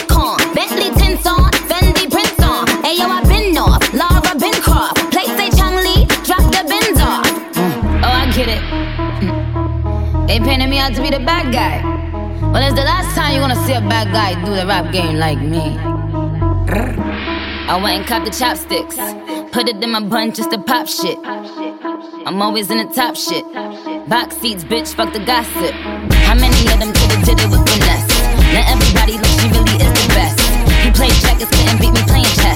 Bentley 0.54 0.90
on, 1.26 1.50
on. 2.42 2.66
Hey 2.82 2.98
yo, 2.98 3.06
I 3.06 3.22
been 3.28 3.56
off, 3.56 3.82
been 4.38 4.58
drop 6.24 6.44
the 6.52 6.62
bins 6.68 7.00
off. 7.00 7.24
Mm. 7.54 8.02
Oh 8.04 8.08
I 8.08 8.30
get 8.32 8.48
it. 8.48 8.62
Mm. 9.22 10.68
Me 10.68 10.78
out 10.78 10.94
to 10.94 11.02
be 11.02 11.10
the 11.10 11.20
bad 11.20 11.52
guy. 11.52 12.07
Well, 12.52 12.62
it's 12.64 12.74
the 12.74 12.84
last 12.84 13.14
time 13.14 13.32
you're 13.34 13.42
gonna 13.42 13.66
see 13.66 13.74
a 13.74 13.80
bad 13.80 14.10
guy 14.10 14.32
do 14.42 14.54
the 14.54 14.66
rap 14.66 14.90
game 14.90 15.16
like 15.16 15.38
me. 15.38 15.76
I 17.68 17.78
went 17.82 17.98
and 18.00 18.06
copped 18.06 18.24
the 18.24 18.30
chopsticks. 18.32 18.96
Put 19.52 19.68
it 19.68 19.76
in 19.84 19.90
my 19.90 20.00
bun 20.00 20.32
just 20.32 20.50
to 20.52 20.58
pop 20.58 20.88
shit. 20.88 21.18
I'm 21.22 22.40
always 22.40 22.70
in 22.70 22.78
the 22.78 22.88
top 22.94 23.16
shit. 23.16 23.44
Box 24.08 24.38
seats, 24.38 24.64
bitch, 24.64 24.94
fuck 24.94 25.12
the 25.12 25.20
gossip. 25.20 25.74
How 26.24 26.34
many 26.34 26.56
of 26.72 26.80
them 26.80 26.92
could've 26.96 27.24
did 27.28 27.38
it 27.38 27.50
with 27.52 27.60
finesse? 27.68 28.08
Now 28.56 28.64
everybody 28.72 29.20
like 29.20 29.36
she 29.36 29.48
really 29.52 29.76
is 29.84 29.92
the 30.00 30.08
best. 30.16 30.40
You 30.84 30.90
played 30.96 31.12
checkers, 31.20 31.52
couldn't 31.52 31.78
beat 31.84 31.92
me 31.92 32.02
playing 32.08 32.32
chess. 32.40 32.47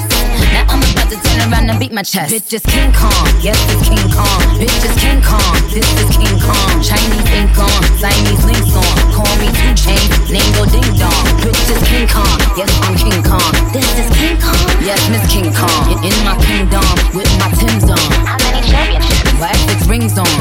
Now 1.32 1.44
I'm 1.44 1.48
about 1.48 1.48
to 1.48 1.48
turn 1.48 1.52
around 1.52 1.70
and 1.70 1.78
beat 1.80 1.92
my 1.92 2.02
chest. 2.02 2.28
Bitch 2.28 2.52
is 2.52 2.64
King 2.68 2.92
Kong, 2.92 3.28
yes 3.40 3.56
it's 3.72 3.88
King 3.88 4.04
Kong. 4.12 4.42
Bitch 4.60 4.84
is 4.84 4.94
King 5.00 5.20
Kong, 5.24 5.56
this 5.72 5.88
is 5.96 6.10
King 6.12 6.36
Kong. 6.44 6.72
Chinese 6.84 7.28
ink 7.32 7.56
on, 7.56 7.80
Siamese 7.96 8.44
links 8.44 8.76
on. 8.76 8.96
Call 9.16 9.32
me 9.40 9.48
two 9.56 9.72
chain, 9.72 10.04
name 10.28 10.52
go 10.52 10.68
ding 10.68 10.84
dong. 11.00 11.24
Bitch 11.40 11.72
is 11.72 11.80
King 11.88 12.04
Kong, 12.08 12.36
yes 12.52 12.68
I'm 12.84 12.96
King 13.00 13.22
Kong. 13.24 13.52
This 13.72 13.88
is 13.96 14.08
King 14.12 14.36
Kong, 14.36 14.68
yes 14.84 15.00
Miss 15.08 15.24
King 15.32 15.48
Kong. 15.56 16.04
In, 16.04 16.12
in 16.12 16.16
my 16.20 16.36
kingdom 16.44 16.84
with 17.16 17.30
my 17.40 17.48
Tim's 17.56 17.88
on. 17.88 18.08
How 18.28 18.36
many 18.44 18.60
championships? 18.68 19.32
My 19.40 19.52
six 19.64 19.88
rings 19.88 20.16
on. 20.20 20.36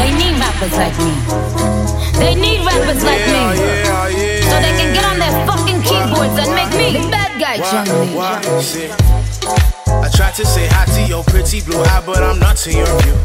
They 0.00 0.10
need 0.16 0.40
rappers 0.40 0.72
like 0.80 0.96
me. 0.96 1.12
They 2.16 2.34
need 2.34 2.64
rappers 2.64 3.04
like 3.04 3.20
me. 3.28 3.44
So 4.48 4.54
they 4.64 4.72
can 4.80 4.96
get 4.96 5.04
on 5.04 5.20
their 5.20 5.34
fucking 5.44 5.80
keyboards 5.84 6.40
and 6.40 6.50
make 6.56 6.72
me 6.72 6.96
the 6.96 7.04
bad 7.12 7.36
guy, 7.36 7.60
Chung 7.60 9.15
I 9.86 10.08
tried 10.14 10.34
to 10.34 10.44
say 10.44 10.66
hi 10.70 10.84
to 10.96 11.08
your 11.08 11.24
pretty 11.24 11.62
blue 11.62 11.80
eye, 11.82 12.02
but 12.04 12.22
I'm 12.22 12.38
not 12.38 12.56
to 12.58 12.72
your 12.72 12.86
view. 13.02 13.16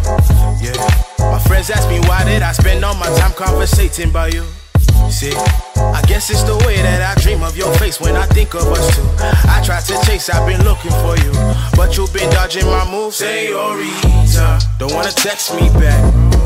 Yeah. 0.62 0.78
My 1.20 1.40
friends 1.40 1.70
ask 1.70 1.88
me 1.90 2.00
why 2.08 2.24
did 2.26 2.42
I 2.42 2.52
spend 2.52 2.84
all 2.86 2.96
my 2.96 3.10
time 3.18 3.34
conversating 3.34 4.10
about 4.10 4.34
you. 4.34 4.46
See, 5.10 5.34
I 5.76 6.02
guess 6.08 6.30
it's 6.30 6.44
the 6.44 6.56
way 6.66 6.78
that 6.78 7.02
I 7.02 7.20
dream 7.22 7.44
of 7.44 7.58
your 7.58 7.74
face 7.76 8.00
when 8.00 8.16
I 8.16 8.26
think 8.28 8.54
of 8.54 8.64
us 8.68 8.96
two. 8.96 9.04
I 9.50 9.62
tried 9.66 9.84
to 9.92 10.00
chase, 10.06 10.30
I've 10.30 10.48
been 10.48 10.64
looking 10.64 10.92
for 11.04 11.18
you, 11.20 11.32
but 11.76 11.98
you've 11.98 12.14
been 12.14 12.30
dodging 12.32 12.66
my 12.66 12.90
moves. 12.90 13.18
Senorita, 13.18 14.62
don't 14.80 14.94
wanna 14.94 15.12
text 15.12 15.56
me 15.56 15.68
back, 15.82 16.00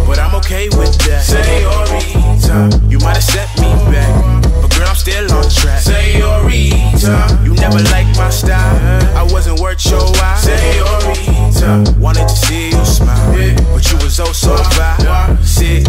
but 0.07 0.17
I'm 0.17 0.33
okay 0.41 0.69
with 0.69 0.97
that. 1.05 1.21
Senorita, 1.21 2.81
you 2.89 2.97
might 2.99 3.17
have 3.17 3.23
set 3.23 3.49
me 3.61 3.69
back, 3.91 4.34
girl, 4.75 4.87
I'm 4.87 4.95
still 4.95 5.31
on 5.33 5.49
track. 5.49 5.81
Senorita, 5.81 7.41
you 7.43 7.53
never 7.55 7.79
liked 7.91 8.17
my 8.17 8.29
style, 8.29 9.15
I 9.15 9.23
wasn't 9.31 9.59
worth 9.59 9.85
your 9.85 10.01
while. 10.01 10.37
Senorita, 10.37 11.99
wanted 11.99 12.27
to 12.27 12.35
see 12.35 12.69
you 12.69 12.85
smile, 12.85 13.31
but 13.73 13.91
you 13.91 13.97
was 13.97 14.19
oh 14.19 14.31
so 14.31 14.55
fine. 14.55 15.37
See. 15.43 15.83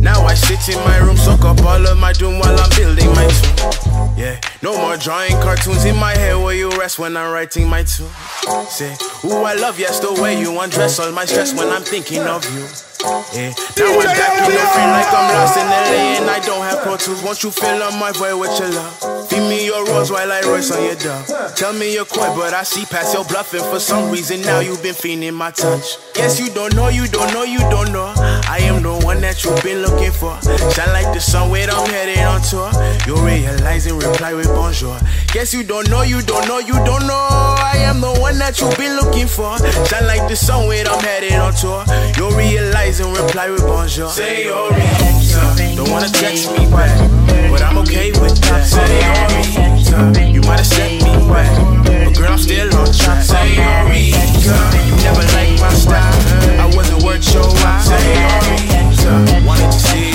Now 0.00 0.24
I 0.24 0.34
sit 0.34 0.74
in 0.74 0.78
my 0.84 0.98
room, 0.98 1.16
soak 1.16 1.44
up 1.44 1.60
all 1.62 1.84
of 1.84 1.98
my 1.98 2.12
doom 2.12 2.38
while 2.38 2.56
I'm 2.58 2.70
building 2.70 3.08
my 3.14 3.26
tune. 3.26 4.16
Yeah, 4.16 4.40
no 4.62 4.76
more 4.78 4.96
drawing 4.96 5.32
cartoons 5.42 5.84
in 5.84 5.96
my 5.96 6.12
head 6.14 6.36
where 6.36 6.54
you 6.54 6.70
rest 6.70 6.98
when 7.00 7.16
I'm 7.16 7.32
writing 7.32 7.66
my 7.66 7.82
tune. 7.82 8.08
Say, 8.68 8.96
ooh, 9.24 9.44
I 9.44 9.54
love 9.54 9.78
yes 9.78 10.00
the 10.00 10.12
way 10.20 10.38
you 10.38 10.58
undress 10.60 10.98
all 10.98 11.12
my 11.12 11.24
stress 11.24 11.54
when 11.54 11.68
I'm 11.68 11.82
thinking 11.82 12.22
of 12.22 12.44
you. 12.54 12.66
Yeah. 13.32 13.54
Now 13.78 13.94
I'm 13.94 14.02
back 14.02 14.42
in 14.42 14.50
the 14.50 14.66
frame 14.74 14.90
like 14.90 15.06
I'm 15.14 15.30
lost 15.32 15.56
in 15.56 15.66
LA 15.66 16.18
and 16.18 16.28
I 16.28 16.40
don't 16.40 16.62
have 16.62 16.82
Pro 16.82 16.96
Tools. 16.96 17.22
Won't 17.22 17.42
you 17.44 17.50
fill 17.50 17.82
up 17.82 17.94
my 17.94 18.10
void 18.12 18.40
with 18.40 18.58
your 18.58 18.70
love? 18.70 19.28
Feed 19.28 19.40
me 19.48 19.66
your 19.66 19.86
rose 19.86 20.10
while 20.10 20.30
I 20.30 20.40
Royce 20.42 20.72
on 20.72 20.82
your 20.82 20.96
dove. 20.96 21.54
Tell 21.54 21.72
me 21.72 21.94
you're 21.94 22.04
coy, 22.04 22.34
but 22.34 22.54
I 22.54 22.64
see 22.64 22.84
past 22.86 23.14
your 23.14 23.24
bluffing. 23.24 23.62
For 23.62 23.78
some 23.78 24.10
reason 24.10 24.42
now 24.42 24.60
you've 24.60 24.82
been 24.82 24.94
feeling 24.94 25.34
my 25.34 25.52
touch. 25.52 25.96
Guess 26.14 26.40
you 26.40 26.50
don't 26.52 26.74
know, 26.74 26.88
you 26.88 27.06
don't 27.06 27.32
know, 27.32 27.44
you 27.44 27.60
don't 27.70 27.92
know. 27.92 28.12
I 28.16 28.58
am 28.62 28.82
the 28.82 28.94
one 29.04 29.20
that 29.20 29.44
you've 29.44 29.62
been 29.62 29.82
looking 29.82 30.10
for. 30.10 30.34
Shine 30.74 30.92
like 30.92 31.12
the 31.14 31.20
sun 31.20 31.50
when 31.50 31.70
I'm 31.70 31.86
headed 31.88 32.18
on 32.24 32.42
tour. 32.42 32.70
You'll 33.06 33.22
realize 33.24 33.86
and 33.86 34.02
reply 34.02 34.34
with 34.34 34.48
bonjour. 34.48 34.98
Guess 35.32 35.54
you 35.54 35.62
don't 35.62 35.88
know, 35.88 36.02
you 36.02 36.20
don't 36.22 36.48
know, 36.48 36.58
you 36.58 36.74
don't 36.84 37.06
know. 37.06 37.28
I 37.62 37.78
am 37.86 38.00
the 38.00 38.12
one 38.18 38.38
that 38.38 38.60
you've 38.60 38.76
been 38.76 38.96
looking 38.96 39.07
for. 39.28 39.56
Shine 39.86 40.06
like 40.06 40.28
the 40.28 40.36
sun 40.36 40.66
when 40.66 40.86
I'm 40.86 41.00
headed 41.00 41.32
on 41.32 41.54
tour. 41.54 41.84
You'll 42.16 42.30
realize 42.32 43.00
and 43.00 43.16
reply 43.16 43.50
with 43.50 43.62
bonjour. 43.62 44.08
Say 44.08 44.44
your 44.44 44.70
reason. 44.72 45.76
Don't 45.76 45.90
wanna 45.90 46.08
text 46.08 46.50
me 46.52 46.66
back, 46.70 46.92
but 47.50 47.62
I'm 47.62 47.78
okay 47.78 48.10
with 48.20 48.36
that. 48.48 48.66
Say 48.66 48.88
your 49.00 49.26
reason. 49.34 50.34
You 50.34 50.40
might 50.42 50.58
have 50.58 50.66
set 50.66 50.92
me 50.92 51.14
back, 51.28 51.50
but 52.04 52.16
girl, 52.16 52.32
I'm 52.32 52.38
still 52.38 52.74
on 52.76 52.92
track. 52.92 53.22
Say 53.22 53.54
your 53.54 53.90
reason. 53.90 54.58
You 54.88 54.96
never 55.04 55.24
liked 55.34 55.60
my 55.60 55.72
style. 55.74 56.60
I 56.60 56.66
wasn't 56.74 57.02
worth 57.02 57.32
your 57.34 57.44
while. 57.44 57.82
Say 57.82 58.02
your 58.14 58.38
reason. 58.50 59.46
Wanted 59.46 59.72
to 59.72 59.78
see 59.78 60.07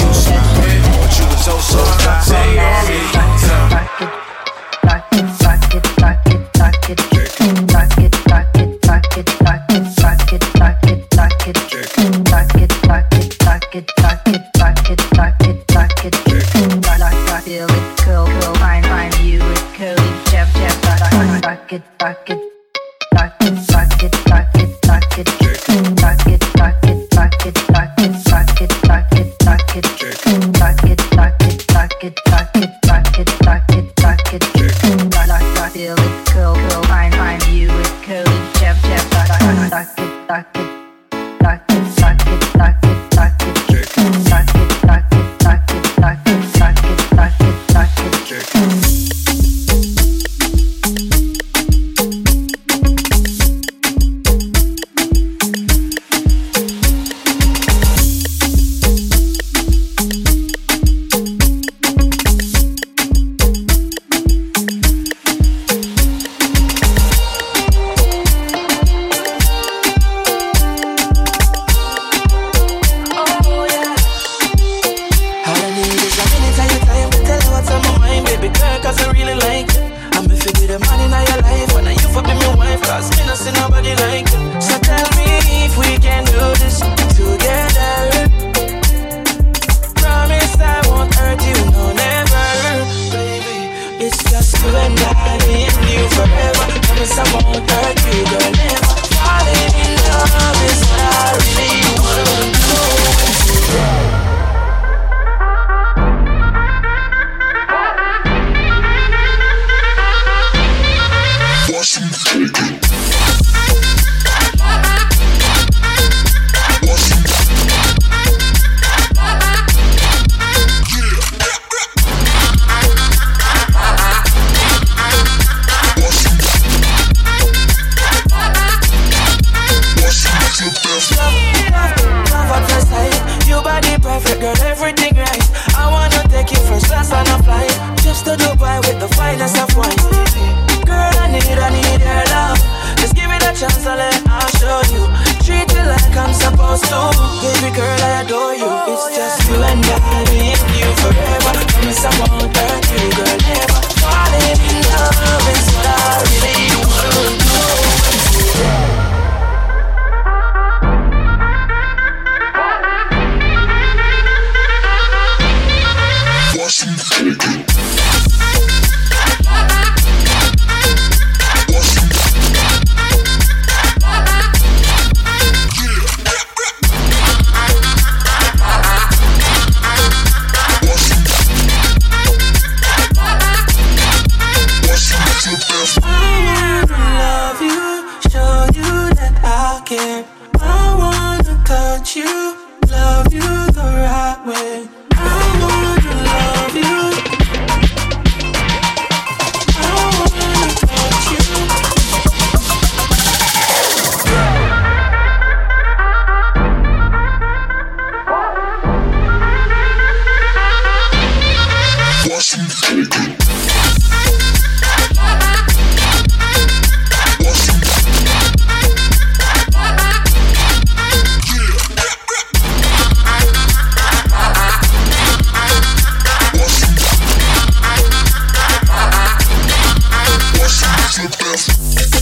slip 231.14 231.32
dance. 231.38 232.13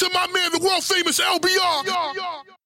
To 0.00 0.10
my 0.14 0.26
man, 0.32 0.50
the 0.52 0.58
world 0.64 0.82
famous 0.82 1.20
LBR. 1.20 2.59